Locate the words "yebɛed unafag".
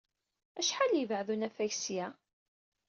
0.99-1.71